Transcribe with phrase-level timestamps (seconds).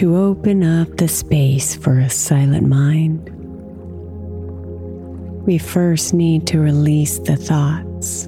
[0.00, 3.28] To open up the space for a silent mind,
[5.46, 8.26] we first need to release the thoughts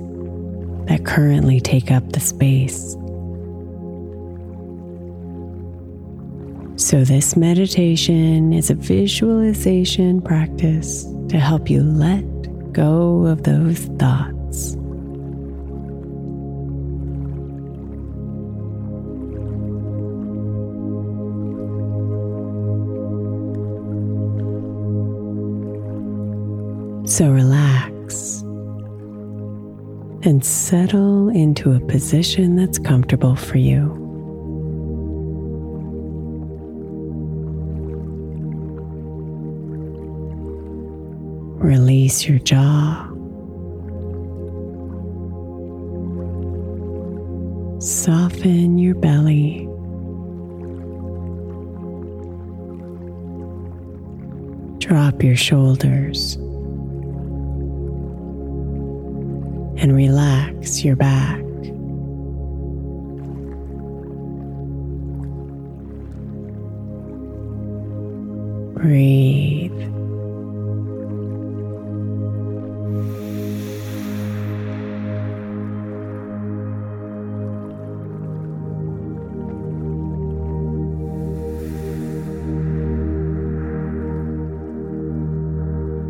[0.86, 2.92] that currently take up the space.
[6.76, 12.22] So, this meditation is a visualization practice to help you let
[12.74, 14.76] go of those thoughts.
[27.04, 28.42] So relax
[30.24, 33.98] and settle into a position that's comfortable for you.
[41.58, 43.08] Release your jaw.
[47.80, 49.68] Soften your belly.
[54.78, 56.38] Drop your shoulders.
[59.82, 61.40] And relax your back.
[68.76, 69.72] Breathe.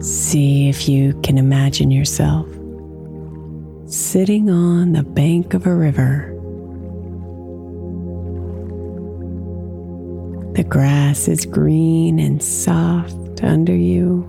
[0.03, 2.52] See if you can imagine yourself
[3.93, 6.29] sitting on the bank of a river.
[10.55, 14.27] The grass is green and soft under you.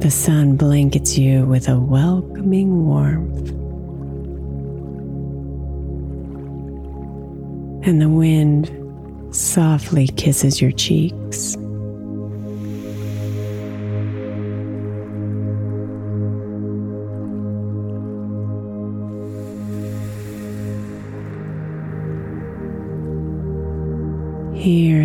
[0.00, 3.50] The sun blankets you with a welcoming warmth.
[7.86, 8.70] And the wind
[9.34, 11.56] softly kisses your cheeks.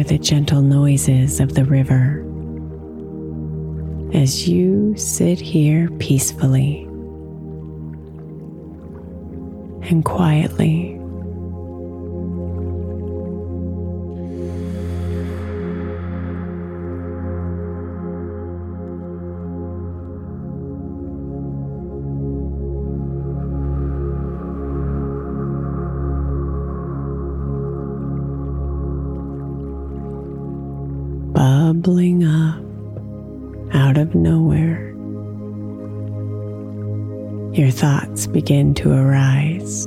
[0.06, 2.20] The gentle noises of the river
[4.14, 6.84] as you sit here peacefully
[9.90, 10.93] and quietly.
[31.84, 34.92] Bubbling up out of nowhere.
[37.54, 39.86] Your thoughts begin to arise.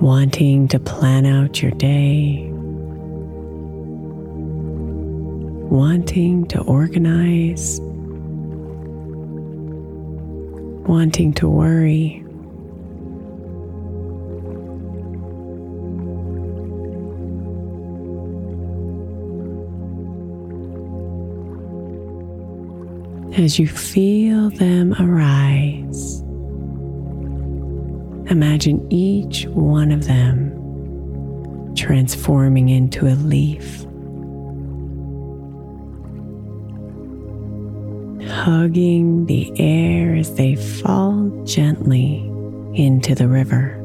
[0.00, 2.48] wanting to plan out your day,
[5.70, 7.78] wanting to organize,
[10.88, 12.21] wanting to worry.
[23.36, 26.20] As you feel them arise,
[28.30, 30.50] imagine each one of them
[31.74, 33.86] transforming into a leaf,
[38.30, 42.18] hugging the air as they fall gently
[42.74, 43.81] into the river.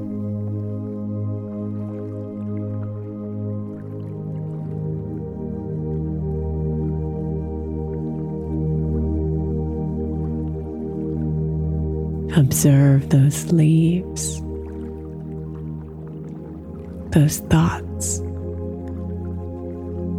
[12.37, 14.39] Observe those leaves,
[17.09, 18.19] those thoughts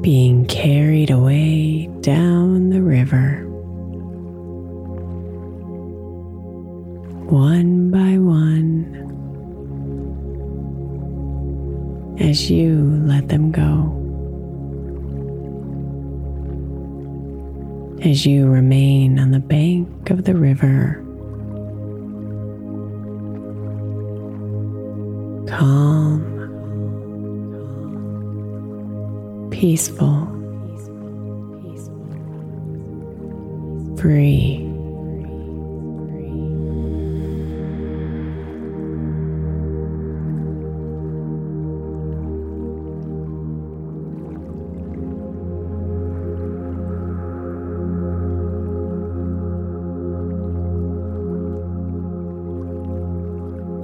[0.03, 3.45] being carried away down the river.
[7.31, 8.97] One by one,
[12.19, 13.95] as you let them go.
[18.03, 21.05] As you remain on the bank of the river
[25.49, 26.23] calm,
[29.51, 30.27] peaceful,
[33.97, 34.65] free.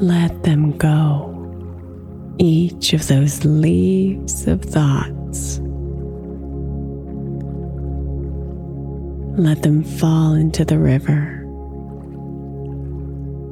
[0.01, 1.34] Let them go
[2.39, 5.61] each of those leaves of thoughts.
[9.37, 11.41] Let them fall into the river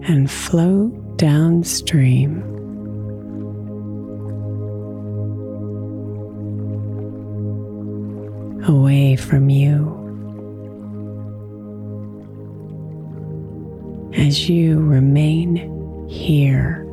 [0.06, 2.42] and float downstream.
[8.68, 9.98] Away from you
[14.14, 16.86] as you remain here.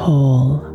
[0.00, 0.69] Whole,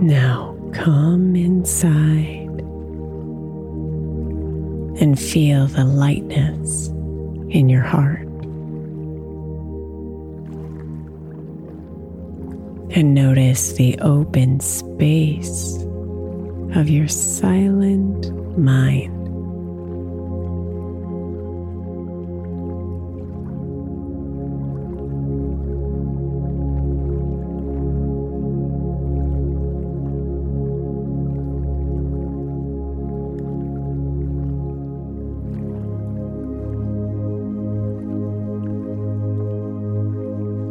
[0.00, 2.48] Now come inside
[4.98, 6.88] and feel the lightness
[7.50, 8.26] in your heart.
[12.96, 15.76] And notice the open space
[16.74, 19.19] of your silent mind.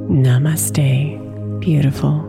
[0.10, 1.20] Namaste,
[1.60, 2.29] beautiful.